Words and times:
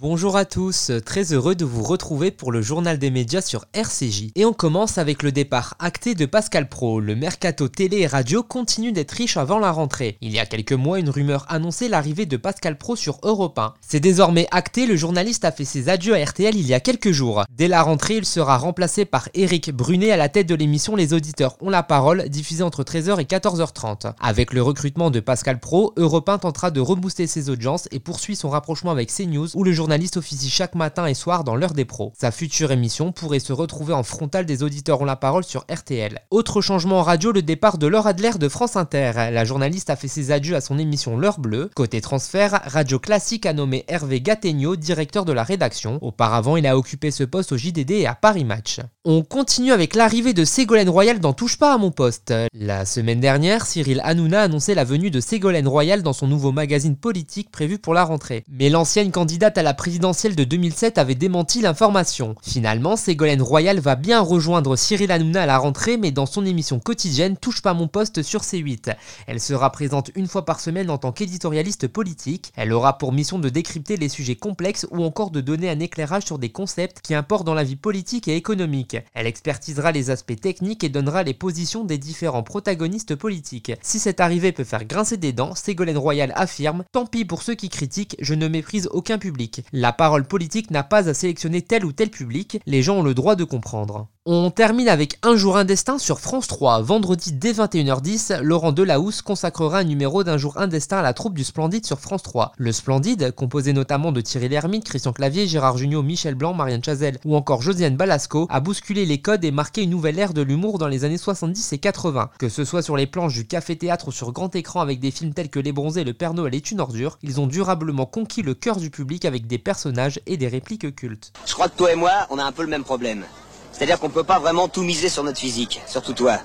Bonjour 0.00 0.36
à 0.36 0.44
tous, 0.44 0.92
très 1.04 1.32
heureux 1.32 1.56
de 1.56 1.64
vous 1.64 1.82
retrouver 1.82 2.30
pour 2.30 2.52
le 2.52 2.62
journal 2.62 3.00
des 3.00 3.10
médias 3.10 3.40
sur 3.40 3.64
RCJ. 3.72 4.30
Et 4.36 4.44
on 4.44 4.52
commence 4.52 4.96
avec 4.96 5.24
le 5.24 5.32
départ 5.32 5.74
acté 5.80 6.14
de 6.14 6.24
Pascal 6.24 6.68
Pro. 6.68 7.00
Le 7.00 7.16
mercato 7.16 7.66
télé 7.66 8.02
et 8.02 8.06
radio 8.06 8.44
continue 8.44 8.92
d'être 8.92 9.10
riche 9.10 9.36
avant 9.36 9.58
la 9.58 9.72
rentrée. 9.72 10.16
Il 10.20 10.30
y 10.30 10.38
a 10.38 10.46
quelques 10.46 10.72
mois, 10.72 11.00
une 11.00 11.10
rumeur 11.10 11.46
annonçait 11.48 11.88
l'arrivée 11.88 12.26
de 12.26 12.36
Pascal 12.36 12.78
Pro 12.78 12.94
sur 12.94 13.18
Europe 13.24 13.58
1. 13.58 13.74
C'est 13.80 13.98
désormais 13.98 14.46
acté, 14.52 14.86
le 14.86 14.94
journaliste 14.94 15.44
a 15.44 15.50
fait 15.50 15.64
ses 15.64 15.88
adieux 15.88 16.14
à 16.14 16.24
RTL 16.24 16.54
il 16.54 16.68
y 16.68 16.74
a 16.74 16.80
quelques 16.80 17.10
jours. 17.10 17.42
Dès 17.50 17.66
la 17.66 17.82
rentrée, 17.82 18.18
il 18.18 18.24
sera 18.24 18.56
remplacé 18.56 19.04
par 19.04 19.28
Eric 19.34 19.72
Brunet 19.72 20.12
à 20.12 20.16
la 20.16 20.28
tête 20.28 20.48
de 20.48 20.54
l'émission 20.54 20.94
Les 20.94 21.12
auditeurs 21.12 21.56
ont 21.60 21.70
la 21.70 21.82
parole, 21.82 22.28
diffusée 22.28 22.62
entre 22.62 22.84
13h 22.84 23.20
et 23.20 23.24
14h30. 23.24 24.12
Avec 24.20 24.52
le 24.52 24.62
recrutement 24.62 25.10
de 25.10 25.18
Pascal 25.18 25.58
Pro, 25.58 25.92
Europe 25.96 26.28
1 26.28 26.38
tentera 26.38 26.70
de 26.70 26.80
rebooster 26.80 27.26
ses 27.26 27.50
audiences 27.50 27.88
et 27.90 27.98
poursuit 27.98 28.36
son 28.36 28.48
rapprochement 28.48 28.92
avec 28.92 29.12
CNews 29.12 29.48
où 29.56 29.64
le 29.64 29.72
journal 29.72 29.87
journaliste 29.88 30.18
officie 30.18 30.50
chaque 30.50 30.74
matin 30.74 31.06
et 31.06 31.14
soir 31.14 31.44
dans 31.44 31.56
l'heure 31.56 31.72
des 31.72 31.86
pros. 31.86 32.12
Sa 32.20 32.30
future 32.30 32.72
émission 32.72 33.10
pourrait 33.10 33.38
se 33.38 33.54
retrouver 33.54 33.94
en 33.94 34.02
frontal 34.02 34.44
des 34.44 34.62
auditeurs 34.62 35.00
ont 35.00 35.06
la 35.06 35.16
parole 35.16 35.44
sur 35.44 35.64
RTL. 35.72 36.20
Autre 36.30 36.60
changement 36.60 36.98
en 36.98 37.02
radio, 37.02 37.32
le 37.32 37.40
départ 37.40 37.78
de 37.78 37.86
Laure 37.86 38.06
Adler 38.06 38.32
de 38.38 38.50
France 38.50 38.76
Inter. 38.76 39.12
La 39.14 39.46
journaliste 39.46 39.88
a 39.88 39.96
fait 39.96 40.06
ses 40.06 40.30
adieux 40.30 40.56
à 40.56 40.60
son 40.60 40.78
émission 40.78 41.16
L'heure 41.16 41.40
bleue. 41.40 41.70
Côté 41.74 42.02
transfert, 42.02 42.60
Radio 42.66 42.98
Classique 42.98 43.46
a 43.46 43.54
nommé 43.54 43.86
Hervé 43.88 44.20
Gattegno 44.20 44.76
directeur 44.76 45.24
de 45.24 45.32
la 45.32 45.42
rédaction. 45.42 45.98
Auparavant, 46.02 46.58
il 46.58 46.66
a 46.66 46.76
occupé 46.76 47.10
ce 47.10 47.24
poste 47.24 47.52
au 47.52 47.56
JDD 47.56 47.92
et 47.92 48.06
à 48.06 48.14
Paris 48.14 48.44
Match. 48.44 48.80
On 49.06 49.22
continue 49.22 49.72
avec 49.72 49.94
l'arrivée 49.94 50.34
de 50.34 50.44
Ségolène 50.44 50.90
Royal 50.90 51.18
dans 51.18 51.32
Touche 51.32 51.56
pas 51.56 51.72
à 51.72 51.78
mon 51.78 51.92
poste. 51.92 52.34
La 52.52 52.84
semaine 52.84 53.20
dernière, 53.20 53.64
Cyril 53.64 54.02
Hanouna 54.04 54.42
a 54.42 54.44
annoncé 54.44 54.74
la 54.74 54.84
venue 54.84 55.10
de 55.10 55.20
Ségolène 55.20 55.66
Royal 55.66 56.02
dans 56.02 56.12
son 56.12 56.26
nouveau 56.26 56.52
magazine 56.52 56.94
politique 56.94 57.50
prévu 57.50 57.78
pour 57.78 57.94
la 57.94 58.04
rentrée. 58.04 58.44
Mais 58.50 58.68
l'ancienne 58.68 59.12
candidate 59.12 59.56
à 59.56 59.62
la 59.62 59.72
présidentielle 59.78 60.34
de 60.34 60.42
2007 60.42 60.98
avait 60.98 61.14
démenti 61.14 61.62
l'information. 61.62 62.34
Finalement, 62.42 62.96
Ségolène 62.96 63.40
Royal 63.40 63.78
va 63.78 63.94
bien 63.94 64.20
rejoindre 64.20 64.76
Cyril 64.76 65.12
Hanouna 65.12 65.44
à 65.44 65.46
la 65.46 65.56
rentrée, 65.56 65.96
mais 65.96 66.10
dans 66.10 66.26
son 66.26 66.44
émission 66.44 66.80
quotidienne 66.80 67.36
Touche 67.36 67.62
pas 67.62 67.74
mon 67.74 67.86
poste 67.86 68.22
sur 68.22 68.42
C8. 68.42 68.96
Elle 69.28 69.40
sera 69.40 69.70
présente 69.70 70.10
une 70.16 70.26
fois 70.26 70.44
par 70.44 70.58
semaine 70.58 70.90
en 70.90 70.98
tant 70.98 71.12
qu'éditorialiste 71.12 71.86
politique. 71.86 72.52
Elle 72.56 72.72
aura 72.72 72.98
pour 72.98 73.12
mission 73.12 73.38
de 73.38 73.48
décrypter 73.48 73.96
les 73.96 74.08
sujets 74.08 74.34
complexes 74.34 74.86
ou 74.90 75.04
encore 75.04 75.30
de 75.30 75.40
donner 75.40 75.70
un 75.70 75.78
éclairage 75.78 76.24
sur 76.24 76.40
des 76.40 76.50
concepts 76.50 77.00
qui 77.00 77.14
importent 77.14 77.46
dans 77.46 77.54
la 77.54 77.62
vie 77.62 77.76
politique 77.76 78.26
et 78.26 78.34
économique. 78.34 78.96
Elle 79.14 79.28
expertisera 79.28 79.92
les 79.92 80.10
aspects 80.10 80.40
techniques 80.40 80.82
et 80.82 80.88
donnera 80.88 81.22
les 81.22 81.34
positions 81.34 81.84
des 81.84 81.98
différents 81.98 82.42
protagonistes 82.42 83.14
politiques. 83.14 83.72
Si 83.80 84.00
cette 84.00 84.18
arrivée 84.18 84.50
peut 84.50 84.64
faire 84.64 84.84
grincer 84.84 85.18
des 85.18 85.32
dents, 85.32 85.54
Ségolène 85.54 85.98
Royal 85.98 86.32
affirme 86.34 86.82
Tant 86.90 87.06
pis 87.06 87.24
pour 87.24 87.42
ceux 87.44 87.54
qui 87.54 87.68
critiquent, 87.68 88.16
je 88.18 88.34
ne 88.34 88.48
méprise 88.48 88.88
aucun 88.90 89.18
public. 89.18 89.62
La 89.72 89.92
parole 89.92 90.24
politique 90.24 90.70
n'a 90.70 90.82
pas 90.82 91.10
à 91.10 91.14
sélectionner 91.14 91.60
tel 91.60 91.84
ou 91.84 91.92
tel 91.92 92.08
public, 92.08 92.58
les 92.64 92.82
gens 92.82 92.96
ont 92.96 93.02
le 93.02 93.12
droit 93.12 93.36
de 93.36 93.44
comprendre. 93.44 94.08
On 94.30 94.50
termine 94.50 94.90
avec 94.90 95.18
Un 95.22 95.36
jour 95.36 95.56
un 95.56 95.64
destin 95.64 95.96
sur 95.96 96.20
France 96.20 96.48
3. 96.48 96.82
Vendredi 96.82 97.32
dès 97.32 97.52
21h10, 97.52 98.42
Laurent 98.42 98.72
Delahousse 98.72 99.22
consacrera 99.22 99.78
un 99.78 99.84
numéro 99.84 100.22
d'Un 100.22 100.36
jour 100.36 100.58
un 100.58 100.66
destin 100.66 100.98
à 100.98 101.02
la 101.02 101.14
troupe 101.14 101.32
du 101.32 101.44
Splendide 101.44 101.86
sur 101.86 101.98
France 101.98 102.24
3. 102.24 102.52
Le 102.58 102.70
Splendide, 102.70 103.32
composé 103.34 103.72
notamment 103.72 104.12
de 104.12 104.20
Thierry 104.20 104.50
Lhermitte, 104.50 104.84
Christian 104.84 105.14
Clavier, 105.14 105.46
Gérard 105.46 105.78
Jugnot, 105.78 106.02
Michel 106.02 106.34
Blanc, 106.34 106.52
Marianne 106.52 106.84
Chazelle 106.84 107.16
ou 107.24 107.36
encore 107.36 107.62
Josiane 107.62 107.96
Balasco, 107.96 108.46
a 108.50 108.60
bousculé 108.60 109.06
les 109.06 109.22
codes 109.22 109.46
et 109.46 109.50
marqué 109.50 109.84
une 109.84 109.88
nouvelle 109.88 110.18
ère 110.18 110.34
de 110.34 110.42
l'humour 110.42 110.76
dans 110.76 110.88
les 110.88 111.06
années 111.06 111.16
70 111.16 111.72
et 111.72 111.78
80. 111.78 112.28
Que 112.38 112.50
ce 112.50 112.66
soit 112.66 112.82
sur 112.82 112.98
les 112.98 113.06
planches 113.06 113.32
du 113.32 113.46
café-théâtre 113.46 114.08
ou 114.08 114.12
sur 114.12 114.32
grand 114.32 114.54
écran 114.54 114.82
avec 114.82 115.00
des 115.00 115.10
films 115.10 115.32
tels 115.32 115.48
que 115.48 115.58
Les 115.58 115.72
Bronzés, 115.72 116.04
Le 116.04 116.12
Père 116.12 116.34
est 116.52 116.70
une 116.70 116.80
ordure, 116.80 117.18
ils 117.22 117.40
ont 117.40 117.46
durablement 117.46 118.04
conquis 118.04 118.42
le 118.42 118.52
cœur 118.52 118.76
du 118.76 118.90
public 118.90 119.24
avec 119.24 119.46
des 119.46 119.56
personnages 119.56 120.20
et 120.26 120.36
des 120.36 120.48
répliques 120.48 120.94
cultes. 120.94 121.32
Je 121.46 121.54
crois 121.54 121.70
que 121.70 121.78
toi 121.78 121.92
et 121.92 121.96
moi, 121.96 122.26
on 122.28 122.36
a 122.36 122.44
un 122.44 122.52
peu 122.52 122.60
le 122.60 122.68
même 122.68 122.84
problème. 122.84 123.24
C'est-à-dire 123.72 123.98
qu'on 123.98 124.10
peut 124.10 124.24
pas 124.24 124.38
vraiment 124.38 124.68
tout 124.68 124.82
miser 124.82 125.08
sur 125.08 125.24
notre 125.24 125.38
physique, 125.38 125.80
surtout 125.86 126.12
toi. 126.12 126.38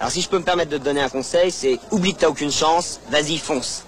Alors 0.00 0.10
si 0.10 0.20
je 0.20 0.28
peux 0.28 0.38
me 0.38 0.44
permettre 0.44 0.70
de 0.70 0.78
te 0.78 0.84
donner 0.84 1.00
un 1.00 1.08
conseil, 1.08 1.50
c'est 1.50 1.78
oublie 1.90 2.14
que 2.14 2.20
t'as 2.20 2.28
aucune 2.28 2.52
chance, 2.52 3.00
vas-y 3.10 3.38
fonce. 3.38 3.84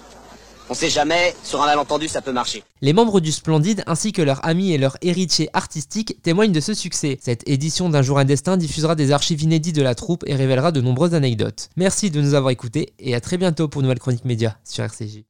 On 0.71 0.75
sait 0.75 0.89
jamais, 0.89 1.35
sur 1.43 1.61
un 1.63 1.65
malentendu 1.65 2.07
ça 2.07 2.21
peut 2.21 2.31
marcher. 2.31 2.63
Les 2.81 2.93
membres 2.93 3.19
du 3.19 3.31
Splendide 3.31 3.83
ainsi 3.87 4.11
que 4.11 4.21
leurs 4.21 4.45
amis 4.45 4.71
et 4.71 4.77
leurs 4.77 4.97
héritiers 5.01 5.49
artistiques 5.53 6.21
témoignent 6.21 6.51
de 6.51 6.59
ce 6.59 6.75
succès. 6.75 7.17
Cette 7.21 7.47
édition 7.47 7.89
d'un 7.89 8.03
jour 8.03 8.19
un 8.19 8.25
destin 8.25 8.55
diffusera 8.55 8.95
des 8.95 9.11
archives 9.11 9.41
inédites 9.41 9.75
de 9.75 9.81
la 9.81 9.95
troupe 9.95 10.23
et 10.27 10.35
révélera 10.35 10.71
de 10.71 10.81
nombreuses 10.81 11.15
anecdotes. 11.15 11.69
Merci 11.75 12.11
de 12.11 12.21
nous 12.21 12.35
avoir 12.35 12.51
écoutés 12.51 12.93
et 12.99 13.15
à 13.15 13.21
très 13.21 13.37
bientôt 13.37 13.67
pour 13.67 13.81
nouvelle 13.81 13.99
chronique 13.99 14.25
média 14.25 14.57
sur 14.63 14.83
RCJ. 14.83 15.23